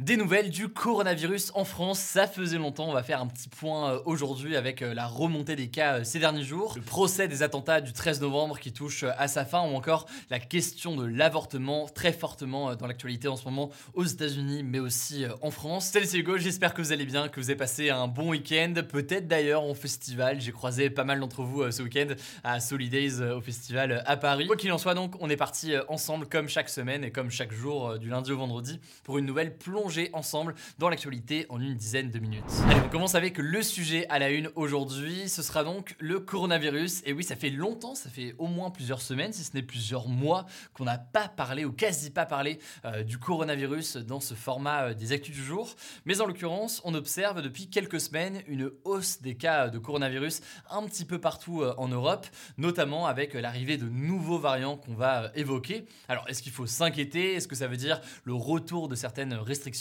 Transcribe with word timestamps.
Des 0.00 0.16
nouvelles 0.16 0.50
du 0.50 0.68
coronavirus 0.68 1.52
en 1.54 1.64
France, 1.64 2.00
ça 2.00 2.26
faisait 2.26 2.58
longtemps, 2.58 2.88
on 2.88 2.92
va 2.92 3.04
faire 3.04 3.20
un 3.20 3.28
petit 3.28 3.48
point 3.48 3.92
euh, 3.92 4.00
aujourd'hui 4.06 4.56
avec 4.56 4.82
euh, 4.82 4.92
la 4.92 5.06
remontée 5.06 5.54
des 5.54 5.68
cas 5.68 6.00
euh, 6.00 6.04
ces 6.04 6.18
derniers 6.18 6.42
jours, 6.42 6.72
le 6.74 6.82
procès 6.82 7.28
des 7.28 7.44
attentats 7.44 7.80
du 7.80 7.92
13 7.92 8.20
novembre 8.20 8.58
qui 8.58 8.72
touche 8.72 9.04
à 9.04 9.28
sa 9.28 9.44
fin 9.44 9.60
ou 9.60 9.76
encore 9.76 10.06
la 10.30 10.40
question 10.40 10.96
de 10.96 11.06
l'avortement 11.06 11.86
très 11.88 12.12
fortement 12.12 12.74
dans 12.74 12.88
l'actualité 12.88 13.28
en 13.28 13.36
ce 13.36 13.44
moment 13.44 13.70
aux 13.92 14.02
États-Unis 14.02 14.64
mais 14.64 14.80
aussi 14.80 15.26
en 15.42 15.52
France. 15.52 15.86
Salut 15.86 16.06
c'est 16.06 16.18
Hugo, 16.18 16.38
j'espère 16.38 16.74
que 16.74 16.82
vous 16.82 16.90
allez 16.90 17.06
bien, 17.06 17.28
que 17.28 17.38
vous 17.38 17.50
avez 17.50 17.56
passé 17.56 17.90
un 17.90 18.08
bon 18.08 18.30
week-end, 18.30 18.74
peut-être 18.90 19.28
d'ailleurs 19.28 19.62
en 19.62 19.74
festival, 19.74 20.40
j'ai 20.40 20.50
croisé 20.50 20.90
pas 20.90 21.04
mal 21.04 21.20
d'entre 21.20 21.44
vous 21.44 21.70
ce 21.70 21.84
week-end 21.84 22.08
à 22.42 22.58
Solidays 22.58 23.20
au 23.20 23.40
festival 23.40 24.02
à 24.06 24.16
Paris. 24.16 24.48
Quoi 24.48 24.56
qu'il 24.56 24.72
en 24.72 24.78
soit 24.78 24.94
donc, 24.94 25.14
on 25.20 25.30
est 25.30 25.36
parti 25.36 25.74
ensemble 25.86 26.26
comme 26.26 26.48
chaque 26.48 26.68
semaine 26.68 27.04
et 27.04 27.12
comme 27.12 27.30
chaque 27.30 27.52
jour 27.52 27.96
du 27.96 28.08
lundi 28.08 28.32
au 28.32 28.38
vendredi 28.38 28.80
pour 29.04 29.18
une 29.18 29.26
nouvelle 29.26 29.56
ensemble 30.12 30.54
dans 30.78 30.88
l'actualité 30.88 31.46
en 31.48 31.60
une 31.60 31.74
dizaine 31.74 32.10
de 32.10 32.18
minutes. 32.18 32.42
On 32.84 32.88
commence 32.88 33.14
avec 33.14 33.38
le 33.38 33.62
sujet 33.62 34.06
à 34.08 34.18
la 34.18 34.30
une 34.30 34.50
aujourd'hui. 34.54 35.28
Ce 35.28 35.42
sera 35.42 35.64
donc 35.64 35.94
le 35.98 36.20
coronavirus. 36.20 37.02
Et 37.04 37.12
oui, 37.12 37.22
ça 37.22 37.36
fait 37.36 37.50
longtemps, 37.50 37.94
ça 37.94 38.10
fait 38.10 38.34
au 38.38 38.46
moins 38.46 38.70
plusieurs 38.70 39.02
semaines, 39.02 39.32
si 39.32 39.44
ce 39.44 39.54
n'est 39.54 39.62
plusieurs 39.62 40.08
mois, 40.08 40.46
qu'on 40.72 40.84
n'a 40.84 40.98
pas 40.98 41.28
parlé 41.28 41.64
ou 41.64 41.72
quasi 41.72 42.10
pas 42.10 42.26
parlé 42.26 42.58
euh, 42.84 43.02
du 43.02 43.18
coronavirus 43.18 43.96
dans 43.96 44.20
ce 44.20 44.34
format 44.34 44.88
euh, 44.88 44.94
des 44.94 45.12
actus 45.12 45.34
du 45.34 45.42
jour. 45.42 45.74
Mais 46.04 46.20
en 46.20 46.26
l'occurrence, 46.26 46.80
on 46.84 46.94
observe 46.94 47.42
depuis 47.42 47.68
quelques 47.68 48.00
semaines 48.00 48.42
une 48.46 48.70
hausse 48.84 49.20
des 49.20 49.36
cas 49.36 49.68
de 49.68 49.78
coronavirus 49.78 50.40
un 50.70 50.84
petit 50.84 51.04
peu 51.04 51.20
partout 51.20 51.62
euh, 51.62 51.74
en 51.76 51.88
Europe, 51.88 52.26
notamment 52.58 53.06
avec 53.06 53.34
l'arrivée 53.34 53.76
de 53.76 53.88
nouveaux 53.88 54.38
variants 54.38 54.76
qu'on 54.76 54.94
va 54.94 55.30
évoquer. 55.34 55.84
Alors, 56.08 56.28
est-ce 56.28 56.42
qu'il 56.42 56.52
faut 56.52 56.66
s'inquiéter? 56.66 57.34
Est-ce 57.34 57.48
que 57.48 57.56
ça 57.56 57.66
veut 57.66 57.76
dire 57.76 58.00
le 58.24 58.34
retour 58.34 58.88
de 58.88 58.94
certaines 58.94 59.34
restrictions 59.34 59.73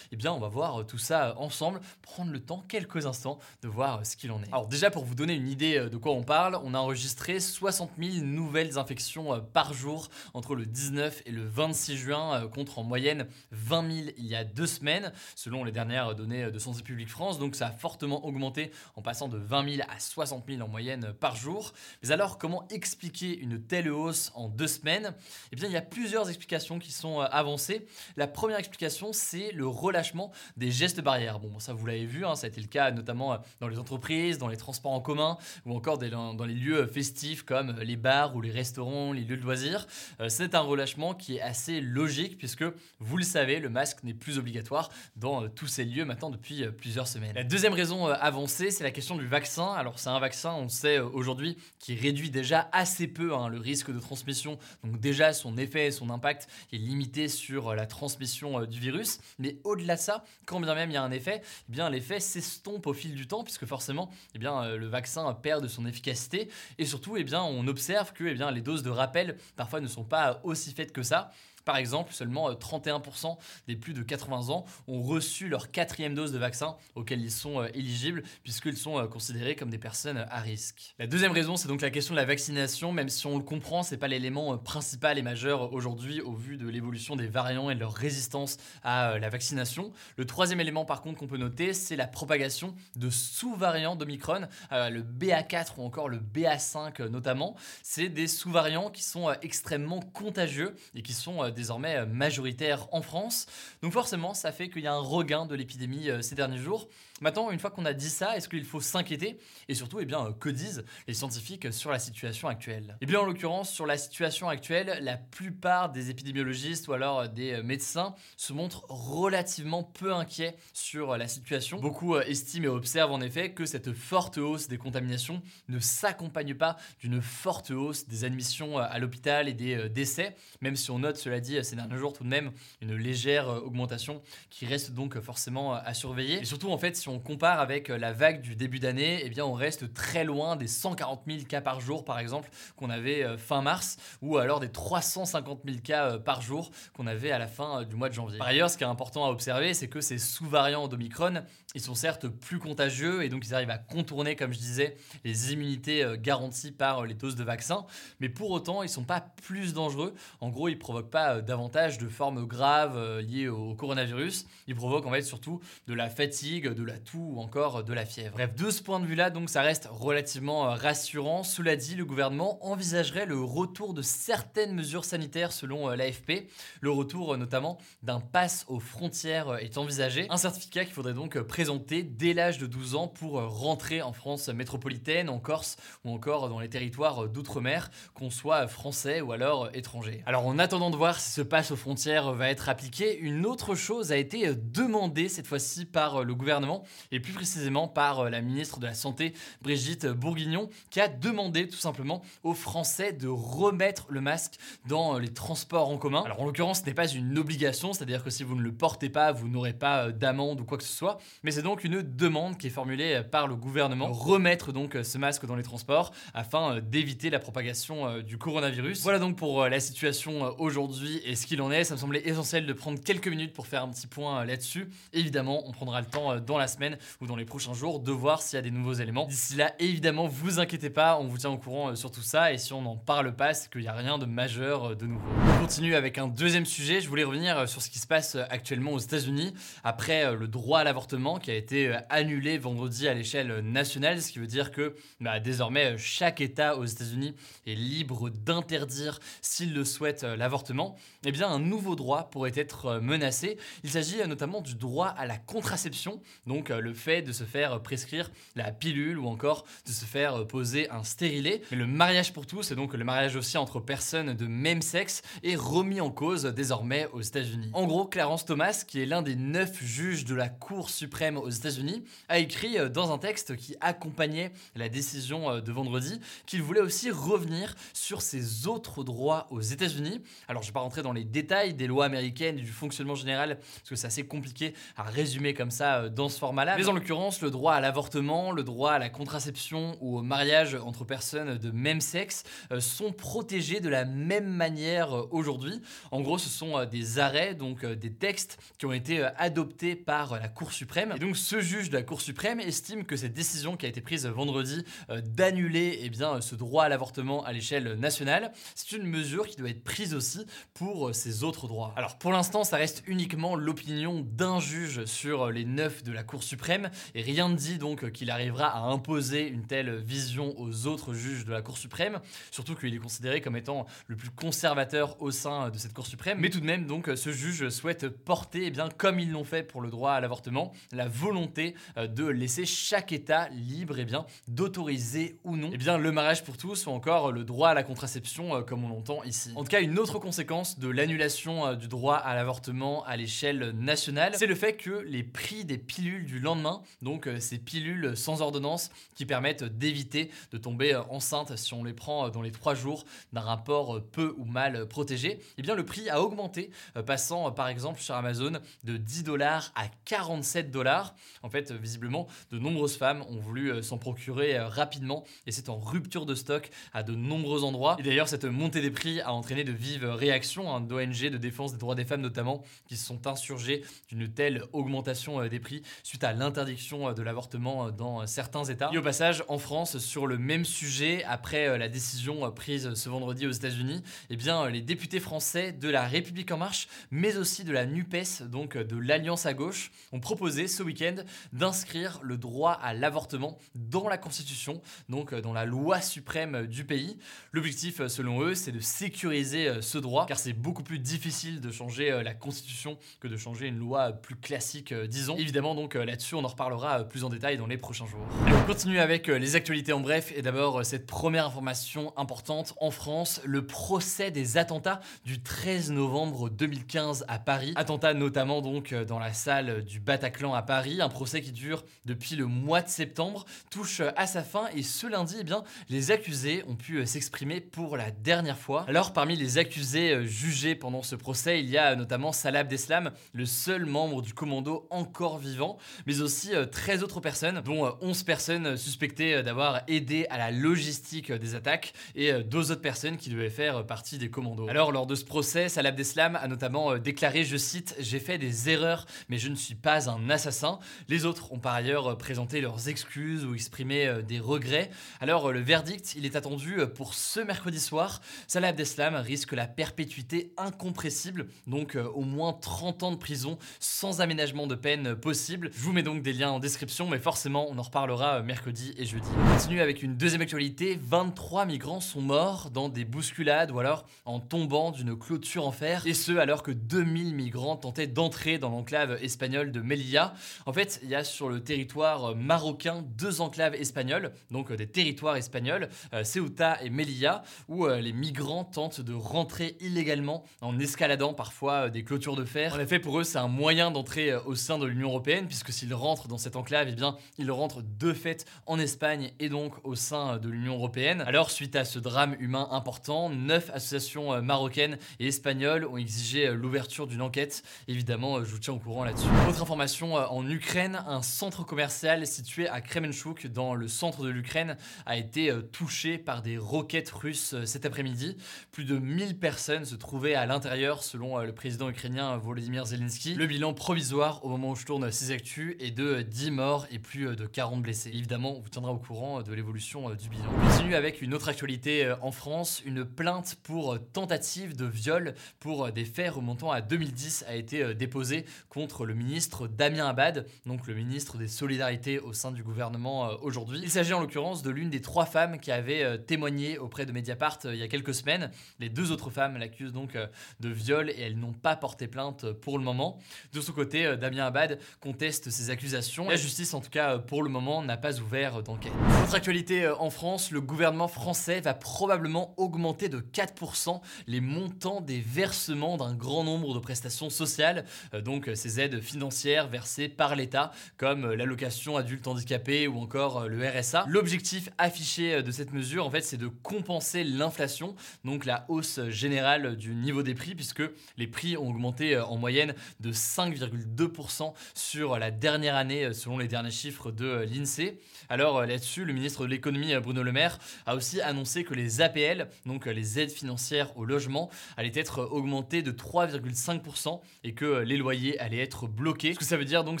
eh 0.12 0.16
bien 0.16 0.32
on 0.32 0.38
va 0.38 0.48
voir 0.48 0.86
tout 0.86 0.98
ça 0.98 1.34
ensemble, 1.38 1.80
prendre 2.02 2.32
le 2.32 2.40
temps, 2.40 2.64
quelques 2.68 3.06
instants, 3.06 3.38
de 3.62 3.68
voir 3.68 4.04
ce 4.04 4.16
qu'il 4.16 4.30
en 4.32 4.42
est. 4.42 4.48
Alors 4.52 4.66
déjà 4.66 4.90
pour 4.90 5.04
vous 5.04 5.14
donner 5.14 5.34
une 5.34 5.48
idée 5.48 5.88
de 5.88 5.96
quoi 5.96 6.12
on 6.12 6.22
parle, 6.22 6.58
on 6.64 6.74
a 6.74 6.78
enregistré 6.78 7.40
60 7.40 7.90
000 7.98 8.24
nouvelles 8.24 8.78
infections 8.78 9.34
euh, 9.34 9.40
par 9.40 9.72
jour 9.74 10.08
entre 10.34 10.54
le 10.54 10.66
19 10.66 11.22
et 11.26 11.30
le 11.30 11.46
26 11.46 11.96
juin, 11.96 12.42
euh, 12.42 12.48
contre 12.48 12.78
en 12.78 12.82
moyenne 12.82 13.26
20 13.52 13.92
000 14.04 14.08
il 14.16 14.26
y 14.26 14.34
a 14.34 14.44
deux 14.44 14.66
semaines, 14.66 15.12
selon 15.34 15.64
les 15.64 15.72
dernières 15.72 16.14
données 16.14 16.50
de 16.50 16.58
Santé 16.58 16.82
publique 16.82 17.08
France, 17.08 17.38
donc 17.38 17.56
ça 17.56 17.68
a 17.68 17.70
fortement 17.72 18.24
augmenté 18.24 18.70
en 18.96 19.02
passant 19.02 19.28
de 19.28 19.38
20 19.38 19.76
000 19.76 19.88
à 19.88 19.98
60 19.98 20.44
000 20.48 20.60
en 20.62 20.68
moyenne 20.68 21.12
par 21.20 21.36
jour. 21.36 21.72
Mais 22.02 22.12
alors 22.12 22.38
comment 22.38 22.66
expliquer 22.68 23.38
une 23.38 23.62
telle 23.62 23.90
hausse 23.90 24.32
en 24.34 24.48
deux 24.48 24.68
semaines? 24.68 25.14
Eh 25.52 25.56
bien 25.56 25.68
il 25.68 25.72
y 25.72 25.76
a 25.76 25.82
plusieurs 25.82 26.28
explications 26.28 26.78
qui 26.78 26.92
sont 26.92 27.20
euh, 27.20 27.26
avancées. 27.30 27.86
La 28.16 28.26
première 28.26 28.58
explication 28.58 29.12
c'est 29.12 29.49
le 29.52 29.66
relâchement 29.66 30.30
des 30.56 30.70
gestes 30.70 31.00
barrières. 31.00 31.40
Bon, 31.40 31.58
ça 31.58 31.72
vous 31.72 31.86
l'avez 31.86 32.06
vu, 32.06 32.24
hein, 32.24 32.34
ça 32.34 32.46
a 32.46 32.48
été 32.48 32.60
le 32.60 32.66
cas 32.66 32.90
notamment 32.90 33.32
euh, 33.32 33.36
dans 33.60 33.68
les 33.68 33.78
entreprises, 33.78 34.38
dans 34.38 34.48
les 34.48 34.56
transports 34.56 34.92
en 34.92 35.00
commun 35.00 35.38
ou 35.66 35.74
encore 35.74 35.98
dans 35.98 36.44
les 36.44 36.54
lieux 36.54 36.86
festifs 36.86 37.42
comme 37.42 37.78
les 37.80 37.96
bars 37.96 38.34
ou 38.36 38.40
les 38.40 38.50
restaurants, 38.50 39.12
les 39.12 39.22
lieux 39.22 39.36
de 39.36 39.42
loisirs. 39.42 39.86
Euh, 40.20 40.28
c'est 40.28 40.54
un 40.54 40.60
relâchement 40.60 41.14
qui 41.14 41.36
est 41.36 41.40
assez 41.40 41.80
logique 41.80 42.38
puisque, 42.38 42.64
vous 42.98 43.16
le 43.16 43.22
savez, 43.22 43.60
le 43.60 43.68
masque 43.68 44.02
n'est 44.04 44.14
plus 44.14 44.38
obligatoire 44.38 44.90
dans 45.16 45.44
euh, 45.44 45.48
tous 45.48 45.66
ces 45.66 45.84
lieux 45.84 46.04
maintenant 46.04 46.30
depuis 46.30 46.64
plusieurs 46.78 47.08
semaines. 47.08 47.34
La 47.34 47.44
deuxième 47.44 47.74
raison 47.74 48.06
avancée, 48.06 48.70
c'est 48.70 48.84
la 48.84 48.90
question 48.90 49.16
du 49.16 49.26
vaccin. 49.26 49.72
Alors 49.72 49.98
c'est 49.98 50.10
un 50.10 50.20
vaccin, 50.20 50.52
on 50.54 50.68
sait 50.68 50.98
aujourd'hui, 50.98 51.56
qui 51.78 51.94
réduit 51.94 52.30
déjà 52.30 52.68
assez 52.72 53.06
peu 53.06 53.34
hein, 53.34 53.48
le 53.48 53.58
risque 53.58 53.92
de 53.92 53.98
transmission. 53.98 54.58
Donc 54.84 55.00
déjà 55.00 55.32
son 55.32 55.56
effet 55.56 55.86
et 55.86 55.90
son 55.90 56.10
impact 56.10 56.48
est 56.72 56.76
limité 56.76 57.28
sur 57.28 57.74
la 57.74 57.86
transmission 57.86 58.64
du 58.64 58.78
virus. 58.78 59.20
Mais 59.40 59.58
au-delà 59.64 59.96
de 59.96 60.00
ça, 60.00 60.24
quand 60.46 60.60
bien 60.60 60.74
même 60.74 60.90
il 60.90 60.94
y 60.94 60.96
a 60.96 61.02
un 61.02 61.10
effet, 61.10 61.42
eh 61.42 61.72
bien 61.72 61.90
l'effet 61.90 62.20
s'estompe 62.20 62.86
au 62.86 62.92
fil 62.92 63.14
du 63.14 63.26
temps 63.26 63.42
puisque 63.42 63.66
forcément, 63.66 64.10
eh 64.34 64.46
euh, 64.46 64.76
le 64.76 64.86
vaccin 64.86 65.32
perd 65.34 65.62
de 65.62 65.68
son 65.68 65.86
efficacité 65.86 66.48
et 66.78 66.84
surtout, 66.84 67.16
eh 67.16 67.24
on 67.34 67.66
observe 67.66 68.12
que 68.12 68.24
les 68.24 68.60
doses 68.60 68.82
de 68.82 68.90
rappel 68.90 69.36
parfois 69.56 69.80
ne 69.80 69.88
sont 69.88 70.04
pas 70.04 70.40
aussi 70.44 70.72
faites 70.72 70.92
que 70.92 71.02
ça. 71.02 71.32
Par 71.70 71.76
exemple, 71.76 72.12
seulement 72.12 72.50
31% 72.50 72.98
euh, 73.30 73.34
des 73.68 73.76
plus 73.76 73.94
de 73.94 74.02
80 74.02 74.48
ans 74.48 74.64
ont 74.88 75.02
reçu 75.02 75.48
leur 75.48 75.70
quatrième 75.70 76.16
dose 76.16 76.32
de 76.32 76.38
vaccin 76.38 76.74
auquel 76.96 77.20
ils 77.20 77.30
sont 77.30 77.62
euh, 77.62 77.68
éligibles, 77.74 78.24
puisqu'ils 78.42 78.76
sont 78.76 78.98
euh, 78.98 79.06
considérés 79.06 79.54
comme 79.54 79.70
des 79.70 79.78
personnes 79.78 80.26
à 80.28 80.40
risque. 80.40 80.96
La 80.98 81.06
deuxième 81.06 81.30
raison, 81.30 81.56
c'est 81.56 81.68
donc 81.68 81.80
la 81.80 81.90
question 81.90 82.14
de 82.14 82.18
la 82.18 82.24
vaccination, 82.24 82.90
même 82.90 83.08
si 83.08 83.24
on 83.28 83.38
le 83.38 83.44
comprend, 83.44 83.84
c'est 83.84 83.98
pas 83.98 84.08
l'élément 84.08 84.58
principal 84.58 85.16
et 85.16 85.22
majeur 85.22 85.72
aujourd'hui 85.72 86.20
au 86.20 86.32
vu 86.32 86.56
de 86.56 86.68
l'évolution 86.68 87.14
des 87.14 87.28
variants 87.28 87.70
et 87.70 87.76
de 87.76 87.80
leur 87.80 87.94
résistance 87.94 88.56
à 88.82 89.20
la 89.20 89.28
vaccination. 89.28 89.92
Le 90.16 90.24
troisième 90.24 90.58
élément, 90.58 90.84
par 90.84 91.02
contre, 91.02 91.20
qu'on 91.20 91.28
peut 91.28 91.38
noter, 91.38 91.72
c'est 91.72 91.94
la 91.94 92.08
propagation 92.08 92.74
de 92.96 93.10
sous-variants 93.10 93.94
d'Omicron, 93.94 94.48
le 94.72 95.02
BA4 95.02 95.74
ou 95.76 95.84
encore 95.84 96.08
le 96.08 96.18
BA5 96.18 97.06
notamment. 97.06 97.54
C'est 97.84 98.08
des 98.08 98.26
sous-variants 98.26 98.90
qui 98.90 99.04
sont 99.04 99.30
extrêmement 99.42 100.00
contagieux 100.00 100.74
et 100.96 101.02
qui 101.02 101.12
sont 101.12 101.48
désormais 101.60 101.96
euh, 101.96 102.06
majoritaire 102.06 102.86
en 102.92 103.02
France. 103.02 103.46
Donc 103.82 103.92
forcément, 103.92 104.34
ça 104.34 104.52
fait 104.52 104.68
qu'il 104.68 104.82
y 104.82 104.86
a 104.86 104.94
un 104.94 104.98
regain 104.98 105.46
de 105.46 105.54
l'épidémie 105.54 106.08
euh, 106.10 106.22
ces 106.22 106.34
derniers 106.34 106.58
jours. 106.58 106.88
Maintenant, 107.20 107.50
une 107.50 107.58
fois 107.58 107.70
qu'on 107.70 107.84
a 107.84 107.92
dit 107.92 108.08
ça, 108.08 108.36
est-ce 108.36 108.48
qu'il 108.48 108.64
faut 108.64 108.80
s'inquiéter 108.80 109.38
Et 109.68 109.74
surtout, 109.74 110.00
eh 110.00 110.04
bien, 110.04 110.26
euh, 110.26 110.32
que 110.32 110.48
disent 110.48 110.84
les 111.06 111.14
scientifiques 111.14 111.72
sur 111.72 111.90
la 111.90 111.98
situation 111.98 112.48
actuelle? 112.48 112.96
Eh 113.00 113.06
bien, 113.06 113.20
en 113.20 113.24
l'occurrence, 113.24 113.70
sur 113.70 113.86
la 113.86 113.98
situation 113.98 114.48
actuelle, 114.48 114.98
la 115.02 115.16
plupart 115.16 115.90
des 115.90 116.10
épidémiologistes 116.10 116.88
ou 116.88 116.92
alors 116.92 117.28
des 117.28 117.62
médecins 117.62 118.14
se 118.36 118.52
montrent 118.52 118.84
relativement 118.88 119.82
peu 119.82 120.12
inquiets 120.12 120.56
sur 120.72 121.16
la 121.16 121.28
situation. 121.28 121.78
Beaucoup 121.78 122.16
estiment 122.18 122.64
et 122.64 122.68
observent 122.68 123.12
en 123.12 123.20
effet 123.20 123.52
que 123.52 123.66
cette 123.66 123.92
forte 123.92 124.38
hausse 124.38 124.68
des 124.68 124.78
contaminations 124.78 125.42
ne 125.68 125.78
s'accompagne 125.78 126.54
pas 126.54 126.76
d'une 127.00 127.20
forte 127.20 127.70
hausse 127.70 128.08
des 128.08 128.24
admissions 128.24 128.78
à 128.78 128.98
l'hôpital 128.98 129.48
et 129.48 129.54
des 129.54 129.88
décès, 129.88 130.34
même 130.60 130.76
si 130.76 130.90
on 130.90 130.98
note 130.98 131.16
cela 131.16 131.40
dit, 131.40 131.62
ces 131.62 131.76
derniers 131.76 131.96
jours, 131.96 132.12
tout 132.12 132.24
de 132.24 132.28
même, 132.28 132.52
une 132.80 132.94
légère 132.94 133.48
euh, 133.48 133.60
augmentation 133.60 134.22
qui 134.48 134.66
reste 134.66 134.92
donc 134.92 135.18
forcément 135.20 135.74
euh, 135.74 135.78
à 135.84 135.94
surveiller. 135.94 136.40
Et 136.40 136.44
surtout, 136.44 136.70
en 136.70 136.78
fait, 136.78 136.96
on 137.10 137.18
compare 137.18 137.60
avec 137.60 137.90
euh, 137.90 137.98
la 137.98 138.12
vague 138.12 138.40
du 138.40 138.56
début 138.56 138.78
d'année, 138.78 139.20
eh 139.24 139.28
bien, 139.28 139.44
on 139.44 139.52
reste 139.52 139.92
très 139.92 140.24
loin 140.24 140.56
des 140.56 140.66
140 140.66 141.22
000 141.26 141.44
cas 141.48 141.60
par 141.60 141.80
jour, 141.80 142.04
par 142.04 142.18
exemple, 142.18 142.50
qu'on 142.76 142.90
avait 142.90 143.36
fin 143.36 143.62
mars, 143.62 143.96
ou 144.22 144.38
alors 144.38 144.60
des 144.60 144.70
350 144.70 145.60
000 145.64 145.78
cas 145.82 146.18
par 146.18 146.42
jour 146.42 146.70
qu'on 146.94 147.06
avait 147.06 147.30
à 147.30 147.38
la 147.38 147.46
fin 147.46 147.82
du 147.82 147.96
mois 147.96 148.08
de 148.08 148.14
janvier. 148.14 148.38
Par 148.38 148.48
ailleurs, 148.48 148.70
ce 148.70 148.78
qui 148.78 148.84
est 148.84 148.88
important 148.88 149.26
à 149.26 149.30
observer, 149.30 149.74
c'est 149.74 149.88
que 149.88 150.00
ces 150.00 150.18
sous-variants 150.18 150.88
d'Omicron, 150.88 151.42
ils 151.74 151.80
sont 151.80 151.94
certes 151.94 152.28
plus 152.28 152.58
contagieux 152.58 153.22
et 153.22 153.28
donc 153.28 153.44
ils 153.46 153.54
arrivent 153.54 153.70
à 153.70 153.78
contourner, 153.78 154.36
comme 154.36 154.52
je 154.52 154.58
disais, 154.58 154.96
les 155.24 155.52
immunités 155.52 156.04
garanties 156.18 156.72
par 156.72 157.04
les 157.04 157.14
doses 157.14 157.36
de 157.36 157.44
vaccin, 157.44 157.84
mais 158.20 158.28
pour 158.28 158.50
autant, 158.50 158.82
ils 158.82 158.88
sont 158.88 159.04
pas 159.04 159.20
plus 159.20 159.74
dangereux. 159.74 160.14
En 160.40 160.50
gros, 160.50 160.68
ils 160.68 160.78
provoquent 160.78 161.10
pas 161.10 161.36
euh, 161.36 161.42
davantage 161.42 161.98
de 161.98 162.08
formes 162.08 162.46
graves 162.46 162.96
euh, 162.96 163.22
liées 163.22 163.48
au 163.48 163.74
coronavirus. 163.74 164.46
Il 164.66 164.74
provoque 164.74 165.06
en 165.06 165.10
fait 165.10 165.22
surtout 165.22 165.60
de 165.86 165.94
la 165.94 166.08
fatigue, 166.08 166.68
de 166.68 166.84
la 166.84 166.98
toux 167.02 167.34
ou 167.34 167.40
encore 167.40 167.84
de 167.84 167.92
la 167.92 168.04
fièvre. 168.04 168.32
Bref, 168.32 168.54
de 168.54 168.70
ce 168.70 168.82
point 168.82 169.00
de 169.00 169.06
vue-là, 169.06 169.30
donc 169.30 169.50
ça 169.50 169.62
reste 169.62 169.88
relativement 169.90 170.66
euh, 170.66 170.74
rassurant. 170.74 171.42
Cela 171.42 171.76
dit, 171.76 171.94
le 171.94 172.04
gouvernement 172.04 172.64
envisagerait 172.64 173.26
le 173.26 173.40
retour 173.40 173.94
de 173.94 174.02
certaines 174.02 174.74
mesures 174.74 175.04
sanitaires 175.04 175.52
selon 175.52 175.88
l'AFP. 175.88 176.48
Le 176.80 176.90
retour 176.90 177.36
notamment 177.36 177.78
d'un 178.02 178.20
pass 178.20 178.64
aux 178.68 178.80
frontières 178.80 179.56
est 179.56 179.78
envisagé. 179.78 180.26
Un 180.30 180.36
certificat 180.36 180.84
qu'il 180.84 180.94
faudrait 180.94 181.14
donc 181.14 181.40
présenter 181.40 182.02
dès 182.02 182.34
l'âge 182.34 182.58
de 182.58 182.66
12 182.66 182.94
ans 182.94 183.08
pour 183.08 183.42
rentrer 183.42 184.02
en 184.02 184.12
France 184.12 184.48
métropolitaine, 184.48 185.28
en 185.28 185.38
Corse 185.38 185.76
ou 186.04 186.12
encore 186.12 186.48
dans 186.48 186.60
les 186.60 186.68
territoires 186.68 187.28
d'outre-mer, 187.28 187.90
qu'on 188.14 188.30
soit 188.30 188.68
français 188.68 189.20
ou 189.20 189.32
alors 189.32 189.70
étranger. 189.74 190.22
Alors 190.26 190.46
en 190.46 190.58
attendant 190.58 190.90
de 190.90 190.96
voir 190.96 191.20
si 191.20 191.30
ce 191.30 191.42
passe 191.42 191.70
aux 191.70 191.76
frontières 191.76 192.32
va 192.32 192.50
être 192.50 192.68
appliqué, 192.68 193.18
une 193.18 193.46
autre 193.46 193.74
chose 193.74 194.12
a 194.12 194.16
été 194.16 194.54
demandée 194.54 195.28
cette 195.28 195.46
fois-ci 195.46 195.84
par 195.84 196.24
le 196.24 196.34
gouvernement 196.34 196.84
et 197.12 197.20
plus 197.20 197.32
précisément 197.32 197.88
par 197.88 198.30
la 198.30 198.40
ministre 198.40 198.80
de 198.80 198.86
la 198.86 198.94
Santé, 198.94 199.34
Brigitte 199.62 200.06
Bourguignon, 200.06 200.68
qui 200.90 201.00
a 201.00 201.08
demandé 201.08 201.68
tout 201.68 201.78
simplement 201.78 202.22
aux 202.42 202.54
Français 202.54 203.12
de 203.12 203.28
remettre 203.28 204.06
le 204.08 204.20
masque 204.20 204.58
dans 204.86 205.18
les 205.18 205.32
transports 205.32 205.88
en 205.88 205.98
commun. 205.98 206.22
Alors 206.24 206.40
en 206.40 206.44
l'occurrence, 206.44 206.80
ce 206.80 206.86
n'est 206.86 206.94
pas 206.94 207.08
une 207.08 207.38
obligation, 207.38 207.92
c'est-à-dire 207.92 208.22
que 208.22 208.30
si 208.30 208.42
vous 208.42 208.54
ne 208.54 208.62
le 208.62 208.72
portez 208.72 209.08
pas, 209.08 209.32
vous 209.32 209.48
n'aurez 209.48 209.72
pas 209.72 210.12
d'amende 210.12 210.60
ou 210.60 210.64
quoi 210.64 210.78
que 210.78 210.84
ce 210.84 210.92
soit, 210.92 211.18
mais 211.42 211.50
c'est 211.50 211.62
donc 211.62 211.84
une 211.84 212.02
demande 212.02 212.58
qui 212.58 212.66
est 212.66 212.70
formulée 212.70 213.22
par 213.30 213.46
le 213.46 213.56
gouvernement. 213.56 214.12
Remettre 214.12 214.72
donc 214.72 214.96
ce 215.02 215.18
masque 215.18 215.46
dans 215.46 215.56
les 215.56 215.62
transports 215.62 216.12
afin 216.34 216.80
d'éviter 216.80 217.30
la 217.30 217.38
propagation 217.38 218.20
du 218.20 218.38
coronavirus. 218.38 219.02
Voilà 219.02 219.18
donc 219.18 219.36
pour 219.36 219.66
la 219.68 219.80
situation 219.80 220.54
aujourd'hui 220.58 221.20
et 221.24 221.36
ce 221.36 221.46
qu'il 221.46 221.60
en 221.62 221.70
est. 221.70 221.84
Ça 221.84 221.94
me 221.94 222.00
semblait 222.00 222.26
essentiel 222.26 222.66
de 222.66 222.72
prendre 222.72 223.00
quelques 223.00 223.28
minutes 223.28 223.52
pour 223.52 223.66
faire 223.66 223.82
un 223.82 223.88
petit 223.88 224.06
point 224.06 224.44
là-dessus. 224.44 224.88
Évidemment, 225.12 225.62
on 225.66 225.72
prendra 225.72 226.00
le 226.00 226.06
temps 226.06 226.38
dans 226.40 226.58
la 226.58 226.68
semaine 226.70 226.96
ou 227.20 227.26
dans 227.26 227.36
les 227.36 227.44
prochains 227.44 227.74
jours 227.74 228.00
de 228.00 228.10
voir 228.10 228.40
s'il 228.40 228.56
y 228.56 228.58
a 228.58 228.62
des 228.62 228.70
nouveaux 228.70 228.94
éléments. 228.94 229.26
D'ici 229.26 229.56
là, 229.56 229.74
évidemment, 229.78 230.26
vous 230.26 230.58
inquiétez 230.58 230.88
pas, 230.88 231.18
on 231.18 231.26
vous 231.26 231.36
tient 231.36 231.50
au 231.50 231.58
courant 231.58 231.94
sur 231.94 232.10
tout 232.10 232.22
ça 232.22 232.52
et 232.52 232.56
si 232.56 232.72
on 232.72 232.80
n'en 232.80 232.96
parle 232.96 233.36
pas, 233.36 233.52
c'est 233.52 233.70
qu'il 233.70 233.82
n'y 233.82 233.88
a 233.88 233.92
rien 233.92 234.16
de 234.16 234.24
majeur 234.24 234.96
de 234.96 235.04
nouveau. 235.04 235.28
On 235.56 235.60
continue 235.60 235.94
avec 235.94 236.16
un 236.16 236.28
deuxième 236.28 236.64
sujet. 236.64 237.02
Je 237.02 237.08
voulais 237.08 237.24
revenir 237.24 237.68
sur 237.68 237.82
ce 237.82 237.90
qui 237.90 237.98
se 237.98 238.06
passe 238.06 238.38
actuellement 238.48 238.92
aux 238.92 238.98
États-Unis 238.98 239.52
après 239.84 240.34
le 240.34 240.48
droit 240.48 240.80
à 240.80 240.84
l'avortement 240.84 241.38
qui 241.38 241.50
a 241.50 241.54
été 241.54 241.94
annulé 242.08 242.56
vendredi 242.56 243.08
à 243.08 243.14
l'échelle 243.14 243.60
nationale, 243.60 244.22
ce 244.22 244.32
qui 244.32 244.38
veut 244.38 244.46
dire 244.46 244.70
que 244.70 244.94
bah, 245.20 245.40
désormais 245.40 245.98
chaque 245.98 246.40
État 246.40 246.76
aux 246.76 246.84
États-Unis 246.84 247.34
est 247.66 247.74
libre 247.74 248.30
d'interdire, 248.30 249.18
s'il 249.42 249.74
le 249.74 249.84
souhaite, 249.84 250.22
l'avortement. 250.22 250.96
Eh 251.24 251.32
bien, 251.32 251.48
un 251.48 251.58
nouveau 251.58 251.96
droit 251.96 252.30
pourrait 252.30 252.52
être 252.54 253.00
menacé. 253.00 253.58
Il 253.84 253.90
s'agit 253.90 254.18
notamment 254.26 254.60
du 254.60 254.74
droit 254.74 255.08
à 255.08 255.26
la 255.26 255.38
contraception, 255.38 256.20
donc 256.46 256.59
le 256.68 256.92
fait 256.92 257.22
de 257.22 257.32
se 257.32 257.44
faire 257.44 257.80
prescrire 257.80 258.30
la 258.54 258.70
pilule 258.70 259.18
ou 259.18 259.26
encore 259.26 259.64
de 259.86 259.92
se 259.92 260.04
faire 260.04 260.46
poser 260.46 260.90
un 260.90 261.04
stérilet. 261.04 261.62
Le 261.70 261.86
mariage 261.86 262.32
pour 262.32 262.46
tous, 262.46 262.70
et 262.70 262.74
donc 262.74 262.94
le 262.94 263.04
mariage 263.04 263.36
aussi 263.36 263.56
entre 263.56 263.80
personnes 263.80 264.34
de 264.34 264.46
même 264.46 264.82
sexe, 264.82 265.22
est 265.42 265.56
remis 265.56 266.00
en 266.00 266.10
cause 266.10 266.44
désormais 266.44 267.08
aux 267.12 267.22
États-Unis. 267.22 267.70
En 267.72 267.86
gros, 267.86 268.06
Clarence 268.06 268.44
Thomas, 268.44 268.84
qui 268.86 269.00
est 269.00 269.06
l'un 269.06 269.22
des 269.22 269.36
neuf 269.36 269.82
juges 269.82 270.24
de 270.24 270.34
la 270.34 270.48
Cour 270.48 270.90
suprême 270.90 271.36
aux 271.36 271.48
États-Unis, 271.48 272.04
a 272.28 272.38
écrit 272.38 272.76
dans 272.90 273.12
un 273.12 273.18
texte 273.18 273.56
qui 273.56 273.76
accompagnait 273.80 274.52
la 274.74 274.88
décision 274.88 275.60
de 275.60 275.72
vendredi 275.72 276.20
qu'il 276.46 276.62
voulait 276.62 276.80
aussi 276.80 277.10
revenir 277.10 277.74
sur 277.92 278.22
ses 278.22 278.66
autres 278.66 279.04
droits 279.04 279.46
aux 279.50 279.60
États-Unis. 279.60 280.22
Alors, 280.48 280.62
je 280.62 280.68
ne 280.68 280.70
vais 280.70 280.74
pas 280.74 280.80
rentrer 280.80 281.02
dans 281.02 281.12
les 281.12 281.24
détails 281.24 281.74
des 281.74 281.86
lois 281.86 282.04
américaines 282.04 282.58
et 282.58 282.62
du 282.62 282.72
fonctionnement 282.72 283.14
général, 283.14 283.58
parce 283.58 283.88
que 283.88 283.96
c'est 283.96 284.06
assez 284.06 284.26
compliqué 284.26 284.74
à 284.96 285.04
résumer 285.04 285.54
comme 285.54 285.70
ça 285.70 286.08
dans 286.08 286.28
ce 286.28 286.38
format-là. 286.50 286.76
Mais 286.76 286.88
en 286.88 286.92
l'occurrence, 286.92 287.40
le 287.42 287.50
droit 287.50 287.74
à 287.74 287.80
l'avortement, 287.80 288.50
le 288.50 288.64
droit 288.64 288.92
à 288.92 288.98
la 288.98 289.08
contraception 289.08 289.96
ou 290.00 290.18
au 290.18 290.22
mariage 290.22 290.74
entre 290.74 291.04
personnes 291.04 291.58
de 291.58 291.70
même 291.70 292.00
sexe 292.00 292.42
sont 292.80 293.12
protégés 293.12 293.80
de 293.80 293.88
la 293.88 294.04
même 294.04 294.48
manière 294.48 295.32
aujourd'hui. 295.32 295.80
En 296.10 296.20
gros, 296.20 296.38
ce 296.38 296.48
sont 296.48 296.84
des 296.86 297.18
arrêts, 297.18 297.54
donc 297.54 297.86
des 297.86 298.12
textes 298.12 298.58
qui 298.78 298.86
ont 298.86 298.92
été 298.92 299.22
adoptés 299.36 299.94
par 299.94 300.38
la 300.38 300.48
Cour 300.48 300.72
suprême. 300.72 301.12
Et 301.16 301.18
donc, 301.18 301.36
ce 301.36 301.60
juge 301.60 301.90
de 301.90 301.96
la 301.96 302.02
Cour 302.02 302.20
suprême 302.20 302.58
estime 302.58 303.04
que 303.04 303.16
cette 303.16 303.32
décision 303.32 303.76
qui 303.76 303.86
a 303.86 303.88
été 303.88 304.00
prise 304.00 304.26
vendredi 304.26 304.84
d'annuler 305.08 306.00
eh 306.02 306.40
ce 306.40 306.54
droit 306.54 306.84
à 306.84 306.88
l'avortement 306.88 307.44
à 307.44 307.52
l'échelle 307.52 307.94
nationale, 307.94 308.52
c'est 308.74 308.96
une 308.96 309.04
mesure 309.04 309.46
qui 309.46 309.56
doit 309.56 309.70
être 309.70 309.84
prise 309.84 310.14
aussi 310.14 310.44
pour 310.74 311.14
ces 311.14 311.44
autres 311.44 311.68
droits. 311.68 311.94
Alors, 311.96 312.18
pour 312.18 312.32
l'instant, 312.32 312.64
ça 312.64 312.76
reste 312.76 313.02
uniquement 313.06 313.54
l'opinion 313.54 314.20
d'un 314.20 314.58
juge 314.60 315.04
sur 315.04 315.50
les 315.50 315.64
neuf 315.64 316.02
de 316.02 316.12
la 316.12 316.24
Cour 316.24 316.39
suprême 316.42 316.90
et 317.14 317.22
rien 317.22 317.48
ne 317.48 317.56
dit 317.56 317.78
donc 317.78 318.10
qu'il 318.12 318.30
arrivera 318.30 318.66
à 318.66 318.80
imposer 318.80 319.48
une 319.48 319.66
telle 319.66 319.96
vision 319.96 320.54
aux 320.58 320.86
autres 320.86 321.14
juges 321.14 321.44
de 321.44 321.52
la 321.52 321.62
Cour 321.62 321.78
suprême, 321.78 322.20
surtout 322.50 322.74
qu'il 322.74 322.94
est 322.94 322.98
considéré 322.98 323.40
comme 323.40 323.56
étant 323.56 323.86
le 324.06 324.16
plus 324.16 324.30
conservateur 324.30 325.20
au 325.20 325.30
sein 325.30 325.70
de 325.70 325.78
cette 325.78 325.92
Cour 325.92 326.06
suprême. 326.06 326.38
Mais 326.40 326.50
tout 326.50 326.60
de 326.60 326.66
même, 326.66 326.86
donc, 326.86 327.10
ce 327.14 327.32
juge 327.32 327.68
souhaite 327.68 328.08
porter, 328.08 328.66
eh 328.66 328.70
bien, 328.70 328.88
comme 328.96 329.18
ils 329.20 329.30
l'ont 329.30 329.44
fait 329.44 329.62
pour 329.62 329.80
le 329.80 329.90
droit 329.90 330.12
à 330.12 330.20
l'avortement, 330.20 330.72
la 330.92 331.08
volonté 331.08 331.74
de 331.96 332.26
laisser 332.26 332.66
chaque 332.66 333.12
État 333.12 333.48
libre 333.50 333.98
et 333.98 334.02
eh 334.02 334.04
bien, 334.04 334.26
d'autoriser 334.48 335.38
ou 335.44 335.56
non 335.56 335.70
eh 335.72 335.76
bien, 335.76 335.98
le 335.98 336.12
mariage 336.12 336.44
pour 336.44 336.56
tous 336.56 336.86
ou 336.86 336.90
encore 336.90 337.32
le 337.32 337.44
droit 337.44 337.70
à 337.70 337.74
la 337.74 337.82
contraception 337.82 338.62
comme 338.62 338.84
on 338.84 338.88
l'entend 338.88 339.22
ici. 339.24 339.52
En 339.56 339.62
tout 339.62 339.68
cas, 339.68 339.80
une 339.80 339.98
autre 339.98 340.18
conséquence 340.18 340.78
de 340.78 340.88
l'annulation 340.88 341.74
du 341.74 341.88
droit 341.88 342.16
à 342.16 342.34
l'avortement 342.34 343.04
à 343.04 343.16
l'échelle 343.16 343.72
nationale, 343.76 344.32
c'est 344.36 344.46
le 344.46 344.54
fait 344.54 344.74
que 344.74 345.04
les 345.06 345.22
prix 345.22 345.64
des 345.64 345.78
pilules 345.78 346.24
du 346.30 346.38
lendemain, 346.38 346.82
donc 347.02 347.28
ces 347.40 347.58
pilules 347.58 348.16
sans 348.16 348.40
ordonnance 348.40 348.90
qui 349.16 349.26
permettent 349.26 349.64
d'éviter 349.64 350.30
de 350.52 350.58
tomber 350.58 350.94
enceinte 351.10 351.56
si 351.56 351.74
on 351.74 351.82
les 351.82 351.92
prend 351.92 352.28
dans 352.28 352.40
les 352.40 352.52
trois 352.52 352.74
jours 352.74 353.04
d'un 353.32 353.40
rapport 353.40 354.00
peu 354.12 354.34
ou 354.38 354.44
mal 354.44 354.86
protégé, 354.86 355.40
eh 355.58 355.62
bien 355.62 355.74
le 355.74 355.84
prix 355.84 356.08
a 356.08 356.22
augmenté, 356.22 356.70
passant 357.04 357.50
par 357.50 357.68
exemple 357.68 358.00
sur 358.00 358.14
Amazon 358.14 358.52
de 358.84 358.96
10 358.96 359.24
dollars 359.24 359.72
à 359.74 359.88
47 360.04 360.70
dollars. 360.70 361.14
En 361.42 361.50
fait, 361.50 361.72
visiblement, 361.72 362.28
de 362.52 362.58
nombreuses 362.58 362.96
femmes 362.96 363.24
ont 363.28 363.38
voulu 363.38 363.82
s'en 363.82 363.98
procurer 363.98 364.58
rapidement 364.58 365.24
et 365.46 365.52
c'est 365.52 365.68
en 365.68 365.80
rupture 365.80 366.26
de 366.26 366.34
stock 366.34 366.70
à 366.92 367.02
de 367.02 367.14
nombreux 367.14 367.64
endroits. 367.64 367.96
Et 367.98 368.02
d'ailleurs, 368.02 368.28
cette 368.28 368.44
montée 368.44 368.80
des 368.80 368.90
prix 368.90 369.20
a 369.20 369.32
entraîné 369.32 369.64
de 369.64 369.72
vives 369.72 370.04
réactions 370.04 370.72
hein, 370.72 370.80
d'ONG 370.80 371.28
de 371.28 371.38
défense 371.38 371.72
des 371.72 371.78
droits 371.78 371.94
des 371.94 372.04
femmes 372.04 372.20
notamment 372.20 372.62
qui 372.86 372.96
se 372.96 373.06
sont 373.06 373.26
insurgées 373.26 373.82
d'une 374.08 374.32
telle 374.32 374.64
augmentation 374.72 375.46
des 375.48 375.60
prix 375.60 375.82
suite 376.02 376.19
à 376.22 376.32
l'interdiction 376.32 377.12
de 377.12 377.22
l'avortement 377.22 377.90
dans 377.90 378.26
certains 378.26 378.64
États. 378.64 378.90
Et 378.92 378.98
au 378.98 379.02
passage, 379.02 379.44
en 379.48 379.58
France, 379.58 379.98
sur 379.98 380.26
le 380.26 380.38
même 380.38 380.64
sujet, 380.64 381.24
après 381.24 381.78
la 381.78 381.88
décision 381.88 382.50
prise 382.52 382.94
ce 382.94 383.08
vendredi 383.08 383.46
aux 383.46 383.52
États-Unis, 383.52 384.02
eh 384.28 384.36
bien, 384.36 384.68
les 384.68 384.82
députés 384.82 385.20
français 385.20 385.72
de 385.72 385.88
la 385.88 386.06
République 386.06 386.50
en 386.52 386.58
marche, 386.58 386.88
mais 387.10 387.36
aussi 387.36 387.64
de 387.64 387.72
la 387.72 387.86
NUPES, 387.86 388.42
donc 388.48 388.76
de 388.76 388.96
l'Alliance 388.96 389.46
à 389.46 389.54
gauche, 389.54 389.90
ont 390.12 390.20
proposé 390.20 390.68
ce 390.68 390.82
week-end 390.82 391.16
d'inscrire 391.52 392.20
le 392.22 392.36
droit 392.36 392.72
à 392.72 392.94
l'avortement 392.94 393.58
dans 393.74 394.08
la 394.08 394.18
Constitution, 394.18 394.80
donc 395.08 395.34
dans 395.34 395.52
la 395.52 395.64
loi 395.64 396.00
suprême 396.00 396.66
du 396.66 396.84
pays. 396.84 397.18
L'objectif, 397.52 398.06
selon 398.06 398.42
eux, 398.42 398.54
c'est 398.54 398.72
de 398.72 398.80
sécuriser 398.80 399.80
ce 399.80 399.98
droit, 399.98 400.26
car 400.26 400.38
c'est 400.38 400.52
beaucoup 400.52 400.82
plus 400.82 400.98
difficile 400.98 401.60
de 401.60 401.70
changer 401.70 402.22
la 402.22 402.34
Constitution 402.34 402.98
que 403.20 403.28
de 403.28 403.36
changer 403.36 403.66
une 403.66 403.78
loi 403.78 404.12
plus 404.12 404.36
classique, 404.36 404.92
disons. 404.94 405.36
Évidemment, 405.36 405.74
donc 405.74 405.96
là-dessus, 406.10 406.34
on 406.34 406.44
en 406.44 406.48
reparlera 406.48 407.04
plus 407.04 407.24
en 407.24 407.28
détail 407.28 407.56
dans 407.56 407.66
les 407.66 407.78
prochains 407.78 408.06
jours. 408.06 408.20
On 408.46 408.66
continue 408.66 408.98
avec 408.98 409.28
les 409.28 409.56
actualités 409.56 409.92
en 409.92 410.00
bref, 410.00 410.32
et 410.36 410.42
d'abord 410.42 410.84
cette 410.84 411.06
première 411.06 411.46
information 411.46 412.12
importante 412.16 412.74
en 412.80 412.90
France, 412.90 413.40
le 413.44 413.66
procès 413.66 414.30
des 414.30 414.58
attentats 414.58 415.00
du 415.24 415.40
13 415.40 415.92
novembre 415.92 416.50
2015 416.50 417.24
à 417.28 417.38
Paris. 417.38 417.72
Attentats 417.76 418.14
notamment 418.14 418.60
donc 418.60 418.92
dans 418.94 419.18
la 419.18 419.32
salle 419.32 419.84
du 419.84 420.00
Bataclan 420.00 420.54
à 420.54 420.62
Paris, 420.62 421.00
un 421.00 421.08
procès 421.08 421.40
qui 421.40 421.52
dure 421.52 421.84
depuis 422.04 422.36
le 422.36 422.46
mois 422.46 422.82
de 422.82 422.88
septembre, 422.88 423.44
touche 423.70 424.02
à 424.16 424.26
sa 424.26 424.42
fin 424.42 424.68
et 424.74 424.82
ce 424.82 425.06
lundi, 425.06 425.36
eh 425.40 425.44
bien, 425.44 425.62
les 425.88 426.10
accusés 426.10 426.64
ont 426.66 426.76
pu 426.76 427.04
s'exprimer 427.06 427.60
pour 427.60 427.96
la 427.96 428.10
dernière 428.10 428.58
fois. 428.58 428.84
Alors 428.88 429.12
parmi 429.12 429.36
les 429.36 429.58
accusés 429.58 430.26
jugés 430.26 430.74
pendant 430.74 431.02
ce 431.02 431.14
procès, 431.14 431.60
il 431.60 431.70
y 431.70 431.78
a 431.78 431.94
notamment 431.94 432.32
Salah 432.32 432.60
Abdeslam, 432.60 433.12
le 433.32 433.46
seul 433.46 433.86
membre 433.86 434.22
du 434.22 434.34
commando 434.34 434.86
encore 434.90 435.38
vivant, 435.38 435.78
mais 436.06 436.20
aussi 436.20 436.50
13 436.70 437.02
autres 437.02 437.20
personnes, 437.20 437.60
dont 437.64 437.96
11 438.00 438.22
personnes 438.22 438.76
suspectées 438.76 439.42
d'avoir 439.42 439.82
aidé 439.88 440.26
à 440.30 440.38
la 440.38 440.50
logistique 440.50 441.32
des 441.32 441.54
attaques 441.54 441.92
et 442.14 442.32
deux 442.42 442.70
autres 442.70 442.80
personnes 442.80 443.16
qui 443.16 443.30
devaient 443.30 443.50
faire 443.50 443.86
partie 443.86 444.18
des 444.18 444.30
commandos. 444.30 444.68
Alors 444.68 444.92
lors 444.92 445.06
de 445.06 445.14
ce 445.14 445.24
procès, 445.24 445.68
Salah 445.68 445.90
Abdeslam 445.90 446.36
a 446.36 446.48
notamment 446.48 446.98
déclaré, 446.98 447.44
je 447.44 447.56
cite, 447.56 447.94
j'ai 447.98 448.20
fait 448.20 448.38
des 448.38 448.70
erreurs, 448.70 449.06
mais 449.28 449.38
je 449.38 449.48
ne 449.48 449.54
suis 449.54 449.74
pas 449.74 450.08
un 450.08 450.30
assassin. 450.30 450.78
Les 451.08 451.24
autres 451.24 451.52
ont 451.52 451.58
par 451.58 451.74
ailleurs 451.74 452.16
présenté 452.18 452.60
leurs 452.60 452.88
excuses 452.88 453.44
ou 453.44 453.54
exprimé 453.54 454.22
des 454.26 454.40
regrets. 454.40 454.90
Alors 455.20 455.52
le 455.52 455.60
verdict, 455.60 456.14
il 456.16 456.24
est 456.26 456.36
attendu 456.36 456.78
pour 456.94 457.14
ce 457.14 457.40
mercredi 457.40 457.80
soir. 457.80 458.20
Salah 458.46 458.68
Abdeslam 458.68 459.14
risque 459.16 459.52
la 459.52 459.66
perpétuité 459.66 460.52
incompressible, 460.56 461.46
donc 461.66 461.96
au 461.96 462.22
moins 462.22 462.52
30 462.52 463.02
ans 463.02 463.12
de 463.12 463.16
prison 463.16 463.58
sans 463.78 464.20
aménagement 464.20 464.66
de 464.66 464.74
peine 464.74 465.14
possible. 465.14 465.70
Je 465.80 465.86
vous 465.86 465.94
mets 465.94 466.02
donc 466.02 466.20
des 466.20 466.34
liens 466.34 466.50
en 466.50 466.58
description, 466.58 467.08
mais 467.08 467.18
forcément 467.18 467.66
on 467.70 467.78
en 467.78 467.82
reparlera 467.82 468.42
mercredi 468.42 468.92
et 468.98 469.06
jeudi. 469.06 469.26
On 469.34 469.52
continue 469.52 469.80
avec 469.80 470.02
une 470.02 470.14
deuxième 470.14 470.42
actualité, 470.42 471.00
23 471.00 471.64
migrants 471.64 472.02
sont 472.02 472.20
morts 472.20 472.70
dans 472.70 472.90
des 472.90 473.06
bousculades 473.06 473.70
ou 473.70 473.78
alors 473.78 474.04
en 474.26 474.40
tombant 474.40 474.90
d'une 474.90 475.16
clôture 475.16 475.66
en 475.66 475.72
fer, 475.72 476.06
et 476.06 476.12
ce 476.12 476.32
alors 476.32 476.62
que 476.62 476.70
2000 476.70 477.34
migrants 477.34 477.76
tentaient 477.76 478.06
d'entrer 478.08 478.58
dans 478.58 478.68
l'enclave 478.68 479.18
espagnole 479.22 479.72
de 479.72 479.80
Melilla. 479.80 480.34
En 480.66 480.74
fait, 480.74 481.00
il 481.02 481.08
y 481.08 481.14
a 481.14 481.24
sur 481.24 481.48
le 481.48 481.64
territoire 481.64 482.36
marocain 482.36 483.02
deux 483.16 483.40
enclaves 483.40 483.74
espagnoles, 483.74 484.32
donc 484.50 484.70
des 484.70 484.86
territoires 484.86 485.36
espagnols, 485.36 485.88
Ceuta 486.24 486.76
et 486.82 486.90
Melilla, 486.90 487.42
où 487.68 487.86
les 487.86 488.12
migrants 488.12 488.64
tentent 488.64 489.00
de 489.00 489.14
rentrer 489.14 489.78
illégalement 489.80 489.90
illégalement 489.90 490.44
en 490.60 490.78
escaladant 490.78 491.32
parfois 491.32 491.88
des 491.88 492.04
clôtures 492.04 492.36
de 492.36 492.44
fer. 492.44 492.74
En 492.74 492.80
effet, 492.80 492.98
pour 492.98 493.18
eux, 493.18 493.24
c'est 493.24 493.38
un 493.38 493.48
moyen 493.48 493.90
d'entrer 493.90 494.34
au 494.34 494.54
sein 494.54 494.78
de 494.78 494.84
l'Union 494.84 495.08
européenne, 495.08 495.46
puisque 495.46 495.69
s'ils 495.70 495.94
rentrent 495.94 496.28
dans 496.28 496.38
cette 496.38 496.56
enclave, 496.56 496.88
eh 496.90 496.94
bien, 496.94 497.16
ils 497.38 497.50
rentrent 497.50 497.82
de 497.82 498.12
fait 498.12 498.44
en 498.66 498.78
Espagne 498.78 499.32
et 499.38 499.48
donc 499.48 499.74
au 499.84 499.94
sein 499.94 500.38
de 500.38 500.48
l'Union 500.48 500.74
européenne. 500.74 501.22
Alors, 501.26 501.50
suite 501.50 501.76
à 501.76 501.84
ce 501.84 501.98
drame 501.98 502.36
humain 502.38 502.68
important, 502.70 503.30
neuf 503.30 503.70
associations 503.70 504.40
marocaines 504.42 504.98
et 505.18 505.26
espagnoles 505.28 505.84
ont 505.86 505.96
exigé 505.96 506.52
l'ouverture 506.52 507.06
d'une 507.06 507.22
enquête. 507.22 507.62
Évidemment, 507.88 508.44
je 508.44 508.50
vous 508.50 508.58
tiens 508.58 508.74
au 508.74 508.78
courant 508.78 509.04
là-dessus. 509.04 509.28
Autre 509.48 509.62
information, 509.62 510.14
en 510.14 510.48
Ukraine, 510.48 511.02
un 511.06 511.22
centre 511.22 511.64
commercial 511.64 512.26
situé 512.26 512.68
à 512.68 512.80
Kremenchuk, 512.80 513.46
dans 513.46 513.74
le 513.74 513.88
centre 513.88 514.22
de 514.22 514.28
l'Ukraine, 514.28 514.76
a 515.06 515.16
été 515.16 515.52
touché 515.72 516.18
par 516.18 516.42
des 516.42 516.58
roquettes 516.58 517.10
russes 517.10 517.54
cet 517.64 517.86
après-midi. 517.86 518.36
Plus 518.72 518.84
de 518.84 518.98
1000 518.98 519.38
personnes 519.38 519.84
se 519.84 519.94
trouvaient 519.94 520.34
à 520.34 520.46
l'intérieur, 520.46 521.02
selon 521.02 521.38
le 521.38 521.52
président 521.52 521.88
ukrainien 521.88 522.36
Volodymyr 522.36 522.86
Zelensky. 522.86 523.34
Le 523.34 523.46
bilan 523.46 523.74
provisoire 523.74 524.44
au 524.44 524.48
moment 524.48 524.70
où 524.70 524.76
je 524.76 524.84
tourne 524.84 525.10
ces 525.10 525.30
actus 525.30 525.59
est 525.60 525.90
de 525.90 526.22
10 526.22 526.50
morts 526.52 526.86
et 526.90 526.98
plus 526.98 527.36
de 527.36 527.46
40 527.46 527.82
blessés. 527.82 528.10
Évidemment, 528.10 528.56
on 528.56 528.60
vous 528.60 528.68
tiendra 528.68 528.92
au 528.92 528.98
courant 528.98 529.42
de 529.42 529.52
l'évolution 529.52 530.10
du 530.14 530.28
bilan. 530.28 530.44
On 530.56 530.68
continue 530.68 530.94
avec 530.94 531.20
une 531.22 531.34
autre 531.34 531.48
actualité 531.48 532.14
en 532.22 532.32
France. 532.32 532.82
Une 532.84 533.04
plainte 533.04 533.56
pour 533.62 533.98
tentative 534.12 534.74
de 534.74 534.86
viol 534.86 535.34
pour 535.58 535.92
des 535.92 536.04
faits 536.04 536.32
remontant 536.32 536.70
à 536.70 536.80
2010 536.80 537.44
a 537.46 537.54
été 537.54 537.94
déposée 537.94 538.44
contre 538.68 539.04
le 539.04 539.14
ministre 539.14 539.68
Damien 539.68 540.08
Abad, 540.08 540.46
donc 540.66 540.86
le 540.86 540.94
ministre 540.94 541.36
des 541.36 541.48
Solidarités 541.48 542.18
au 542.18 542.32
sein 542.32 542.52
du 542.52 542.62
gouvernement 542.62 543.30
aujourd'hui. 543.42 543.80
Il 543.82 543.90
s'agit 543.90 544.14
en 544.14 544.20
l'occurrence 544.20 544.62
de 544.62 544.70
l'une 544.70 544.90
des 544.90 545.02
trois 545.02 545.26
femmes 545.26 545.58
qui 545.58 545.72
avait 545.72 546.18
témoigné 546.22 546.78
auprès 546.78 547.06
de 547.06 547.12
Mediapart 547.12 547.58
il 547.64 547.76
y 547.76 547.82
a 547.82 547.88
quelques 547.88 548.14
semaines. 548.14 548.50
Les 548.78 548.88
deux 548.88 549.12
autres 549.12 549.30
femmes 549.30 549.58
l'accusent 549.58 549.92
donc 549.92 550.16
de 550.60 550.68
viol 550.68 551.10
et 551.10 551.20
elles 551.20 551.38
n'ont 551.38 551.52
pas 551.52 551.76
porté 551.76 552.08
plainte 552.08 552.50
pour 552.52 552.78
le 552.78 552.84
moment. 552.84 553.18
De 553.52 553.60
son 553.60 553.72
côté, 553.72 554.16
Damien 554.16 554.46
Abad 554.46 554.78
conteste 555.00 555.49
ces 555.50 555.70
accusations. 555.70 556.28
La 556.28 556.36
justice, 556.36 556.74
en 556.74 556.80
tout 556.80 556.90
cas 556.90 557.18
pour 557.18 557.42
le 557.42 557.48
moment, 557.48 557.82
n'a 557.82 557.96
pas 557.96 558.20
ouvert 558.20 558.62
d'enquête. 558.62 558.92
Autre 559.24 559.34
actualité 559.34 559.88
en 559.88 560.10
France, 560.10 560.50
le 560.50 560.60
gouvernement 560.60 561.08
français 561.08 561.60
va 561.60 561.74
probablement 561.74 562.54
augmenter 562.56 563.08
de 563.08 563.20
4% 563.20 564.00
les 564.26 564.40
montants 564.40 565.00
des 565.00 565.20
versements 565.20 565.96
d'un 565.96 566.14
grand 566.14 566.44
nombre 566.44 566.74
de 566.74 566.78
prestations 566.78 567.30
sociales, 567.30 567.84
donc 568.24 568.50
ces 568.54 568.80
aides 568.80 569.00
financières 569.00 569.68
versées 569.68 570.08
par 570.08 570.36
l'État, 570.36 570.72
comme 570.96 571.32
l'allocation 571.32 571.96
adulte 571.96 572.26
handicapé 572.26 572.88
ou 572.88 572.98
encore 572.98 573.48
le 573.48 573.68
RSA. 573.68 574.04
L'objectif 574.08 574.70
affiché 574.78 575.42
de 575.42 575.50
cette 575.50 575.72
mesure, 575.72 576.06
en 576.06 576.10
fait, 576.10 576.22
c'est 576.22 576.36
de 576.36 576.48
compenser 576.48 577.24
l'inflation, 577.24 577.94
donc 578.24 578.44
la 578.44 578.64
hausse 578.68 579.00
générale 579.08 579.76
du 579.76 579.94
niveau 579.94 580.22
des 580.22 580.34
prix, 580.34 580.54
puisque 580.54 580.82
les 581.16 581.26
prix 581.26 581.56
ont 581.56 581.68
augmenté 581.68 582.18
en 582.18 582.36
moyenne 582.36 582.74
de 583.00 583.12
5,2% 583.12 584.52
sur 584.74 585.18
la 585.18 585.30
dernière 585.40 585.74
année, 585.74 586.12
selon 586.12 586.38
les 586.38 586.46
derniers 586.46 586.70
chiffres 586.70 587.10
de 587.10 587.46
l'INSEE. 587.50 587.98
Alors 588.28 588.64
là-dessus, 588.64 589.04
le 589.04 589.12
ministre 589.12 589.44
de 589.44 589.48
l'économie, 589.48 589.94
Bruno 589.96 590.22
Le 590.22 590.30
Maire, 590.30 590.58
a 590.86 590.94
aussi 590.94 591.20
annoncé 591.20 591.64
que 591.64 591.74
les 591.74 592.00
APL, 592.00 592.48
donc 592.66 592.86
les 592.86 593.18
aides 593.18 593.30
financières 593.30 593.96
au 593.96 594.04
logement, 594.04 594.50
allaient 594.76 594.92
être 594.94 595.28
augmentées 595.32 595.82
de 595.82 595.90
3,5% 595.90 597.20
et 597.42 597.54
que 597.54 597.80
les 597.80 597.96
loyers 597.96 598.38
allaient 598.38 598.58
être 598.58 598.86
bloqués. 598.86 599.32
Ce 599.34 599.38
que 599.38 599.44
ça 599.44 599.56
veut 599.56 599.64
dire 599.64 599.82
donc, 599.82 600.00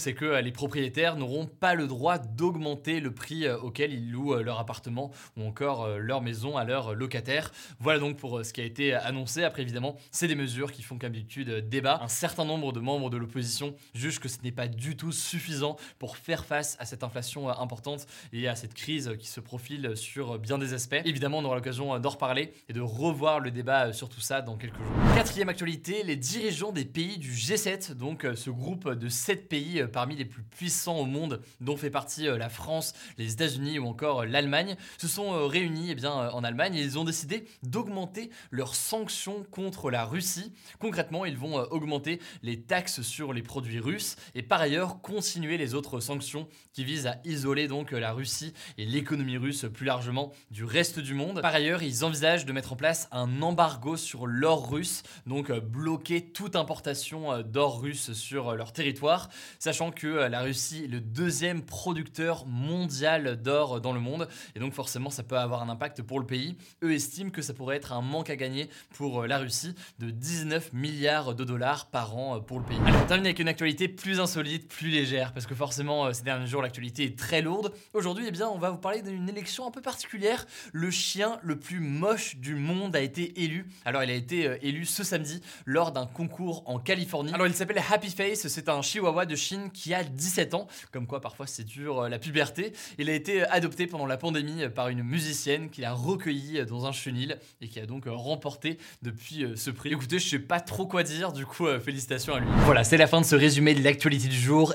c'est 0.00 0.14
que 0.14 0.40
les 0.40 0.52
propriétaires 0.52 1.16
n'auront 1.16 1.46
pas 1.46 1.74
le 1.74 1.86
droit 1.86 2.18
d'augmenter 2.18 3.00
le 3.00 3.12
prix 3.12 3.48
auquel 3.48 3.92
ils 3.94 4.10
louent 4.12 4.36
leur 4.36 4.60
appartement 4.60 5.10
ou 5.36 5.44
encore 5.44 5.88
leur 5.98 6.20
maison 6.20 6.56
à 6.56 6.64
leurs 6.64 6.94
locataires. 6.94 7.50
Voilà 7.78 7.98
donc 7.98 8.18
pour 8.18 8.44
ce 8.44 8.52
qui 8.52 8.60
a 8.60 8.64
été 8.64 8.92
annoncé. 8.92 9.42
Après, 9.42 9.62
évidemment, 9.62 9.96
c'est 10.10 10.28
des 10.28 10.34
mesures 10.34 10.70
qui 10.70 10.82
font 10.82 10.98
comme 10.98 11.10
d'habitude 11.10 11.68
débat. 11.68 11.98
Un 12.02 12.08
certain 12.08 12.44
nombre 12.44 12.72
de 12.72 12.80
membres 12.80 13.10
de 13.10 13.16
l'opposition 13.16 13.74
jugent 13.94 14.20
que 14.20 14.28
ce 14.28 14.38
n'est 14.42 14.52
pas 14.52 14.68
du 14.68 14.96
tout 14.96 15.12
suffisant 15.30 15.76
pour 15.98 16.16
faire 16.16 16.44
face 16.44 16.76
à 16.80 16.84
cette 16.84 17.04
inflation 17.04 17.48
importante 17.48 18.06
et 18.32 18.48
à 18.48 18.56
cette 18.56 18.74
crise 18.74 19.12
qui 19.18 19.28
se 19.28 19.40
profile 19.40 19.96
sur 19.96 20.38
bien 20.38 20.58
des 20.58 20.74
aspects. 20.74 21.00
Évidemment, 21.04 21.38
on 21.38 21.44
aura 21.44 21.54
l'occasion 21.54 21.98
d'en 21.98 22.10
reparler 22.10 22.52
et 22.68 22.72
de 22.72 22.80
revoir 22.80 23.40
le 23.40 23.50
débat 23.50 23.92
sur 23.92 24.08
tout 24.08 24.20
ça 24.20 24.42
dans 24.42 24.56
quelques 24.56 24.76
jours. 24.76 25.14
Quatrième 25.14 25.48
actualité, 25.48 26.02
les 26.02 26.16
dirigeants 26.16 26.72
des 26.72 26.84
pays 26.84 27.18
du 27.18 27.32
G7, 27.32 27.94
donc 27.94 28.26
ce 28.34 28.50
groupe 28.50 28.88
de 28.90 29.08
7 29.08 29.48
pays 29.48 29.84
parmi 29.92 30.16
les 30.16 30.24
plus 30.24 30.42
puissants 30.42 30.98
au 30.98 31.06
monde, 31.06 31.40
dont 31.60 31.76
fait 31.76 31.90
partie 31.90 32.24
la 32.24 32.48
France, 32.48 32.94
les 33.18 33.32
États-Unis 33.32 33.78
ou 33.78 33.86
encore 33.86 34.24
l'Allemagne, 34.24 34.76
se 34.98 35.08
sont 35.08 35.46
réunis 35.46 35.88
eh 35.90 35.94
bien, 35.94 36.12
en 36.12 36.42
Allemagne 36.42 36.74
et 36.74 36.82
ils 36.82 36.98
ont 36.98 37.04
décidé 37.04 37.46
d'augmenter 37.62 38.30
leurs 38.50 38.74
sanctions 38.74 39.44
contre 39.50 39.90
la 39.90 40.04
Russie. 40.04 40.52
Concrètement, 40.78 41.24
ils 41.24 41.36
vont 41.36 41.56
augmenter 41.70 42.20
les 42.42 42.60
taxes 42.60 43.02
sur 43.02 43.32
les 43.32 43.42
produits 43.42 43.80
russes 43.80 44.16
et 44.34 44.42
par 44.42 44.60
ailleurs 44.60 45.00
continuer 45.20 45.58
les 45.58 45.74
autres 45.74 46.00
sanctions 46.00 46.48
qui 46.72 46.82
visent 46.82 47.06
à 47.06 47.18
isoler 47.26 47.68
donc 47.68 47.90
la 47.90 48.12
Russie 48.12 48.54
et 48.78 48.86
l'économie 48.86 49.36
russe 49.36 49.66
plus 49.70 49.84
largement 49.84 50.32
du 50.50 50.64
reste 50.64 50.98
du 50.98 51.12
monde. 51.12 51.42
Par 51.42 51.54
ailleurs, 51.54 51.82
ils 51.82 52.06
envisagent 52.06 52.46
de 52.46 52.52
mettre 52.54 52.72
en 52.72 52.76
place 52.76 53.06
un 53.12 53.42
embargo 53.42 53.98
sur 53.98 54.26
l'or 54.26 54.70
russe, 54.70 55.02
donc 55.26 55.52
bloquer 55.52 56.22
toute 56.22 56.56
importation 56.56 57.42
d'or 57.42 57.82
russe 57.82 58.14
sur 58.14 58.54
leur 58.54 58.72
territoire, 58.72 59.28
sachant 59.58 59.90
que 59.90 60.06
la 60.06 60.40
Russie 60.40 60.84
est 60.84 60.88
le 60.88 61.02
deuxième 61.02 61.60
producteur 61.60 62.46
mondial 62.46 63.42
d'or 63.42 63.82
dans 63.82 63.92
le 63.92 64.00
monde 64.00 64.26
et 64.56 64.58
donc 64.58 64.72
forcément 64.72 65.10
ça 65.10 65.22
peut 65.22 65.36
avoir 65.36 65.62
un 65.62 65.68
impact 65.68 66.00
pour 66.00 66.18
le 66.18 66.24
pays. 66.24 66.56
Eux 66.82 66.94
estiment 66.94 67.28
que 67.28 67.42
ça 67.42 67.52
pourrait 67.52 67.76
être 67.76 67.92
un 67.92 68.00
manque 68.00 68.30
à 68.30 68.36
gagner 68.36 68.70
pour 68.94 69.26
la 69.26 69.36
Russie 69.36 69.74
de 69.98 70.08
19 70.08 70.72
milliards 70.72 71.34
de 71.34 71.44
dollars 71.44 71.90
par 71.90 72.16
an 72.16 72.40
pour 72.40 72.58
le 72.58 72.64
pays. 72.64 72.78
Allez, 72.86 72.96
on 72.96 73.06
termine 73.06 73.26
avec 73.26 73.38
une 73.38 73.48
actualité 73.48 73.86
plus 73.86 74.18
insolite, 74.18 74.66
plus 74.66 74.88
légère, 74.88 75.09
parce 75.34 75.46
que 75.46 75.54
forcément 75.54 76.12
ces 76.12 76.22
derniers 76.22 76.46
jours 76.46 76.62
l'actualité 76.62 77.04
est 77.04 77.18
très 77.18 77.42
lourde. 77.42 77.72
Aujourd'hui, 77.94 78.26
eh 78.28 78.30
bien, 78.30 78.48
on 78.48 78.58
va 78.58 78.70
vous 78.70 78.78
parler 78.78 79.02
d'une 79.02 79.28
élection 79.28 79.66
un 79.66 79.70
peu 79.70 79.80
particulière. 79.80 80.46
Le 80.72 80.90
chien 80.90 81.38
le 81.42 81.58
plus 81.58 81.80
moche 81.80 82.36
du 82.36 82.54
monde 82.54 82.94
a 82.94 83.00
été 83.00 83.42
élu. 83.42 83.66
Alors, 83.84 84.02
il 84.02 84.10
a 84.10 84.14
été 84.14 84.58
élu 84.62 84.84
ce 84.84 85.04
samedi 85.04 85.40
lors 85.66 85.92
d'un 85.92 86.06
concours 86.06 86.62
en 86.66 86.78
Californie. 86.78 87.32
Alors, 87.32 87.46
il 87.46 87.54
s'appelle 87.54 87.82
Happy 87.90 88.10
Face. 88.10 88.46
C'est 88.48 88.68
un 88.68 88.82
chihuahua 88.82 89.26
de 89.26 89.34
Chine 89.34 89.70
qui 89.72 89.94
a 89.94 90.04
17 90.04 90.54
ans. 90.54 90.66
Comme 90.92 91.06
quoi, 91.06 91.20
parfois, 91.20 91.46
c'est 91.46 91.64
dur 91.64 92.08
la 92.08 92.18
puberté. 92.18 92.72
Il 92.98 93.10
a 93.10 93.14
été 93.14 93.42
adopté 93.44 93.86
pendant 93.86 94.06
la 94.06 94.16
pandémie 94.16 94.68
par 94.68 94.88
une 94.88 95.02
musicienne 95.02 95.70
qui 95.70 95.80
l'a 95.80 95.92
recueilli 95.92 96.64
dans 96.66 96.86
un 96.86 96.92
chenil 96.92 97.36
et 97.60 97.68
qui 97.68 97.80
a 97.80 97.86
donc 97.86 98.04
remporté 98.06 98.78
depuis 99.02 99.44
ce 99.56 99.70
prix. 99.70 99.90
Écoutez, 99.90 100.18
je 100.18 100.28
sais 100.28 100.38
pas 100.38 100.60
trop 100.60 100.86
quoi 100.86 101.02
dire. 101.02 101.32
Du 101.32 101.46
coup, 101.46 101.66
félicitations 101.80 102.34
à 102.34 102.40
lui. 102.40 102.48
Voilà, 102.64 102.84
c'est 102.84 102.96
la 102.96 103.06
fin 103.06 103.20
de 103.20 103.26
ce 103.26 103.34
résumé 103.34 103.74
de 103.74 103.82
l'actualité 103.82 104.28
du 104.28 104.38
jour. 104.38 104.74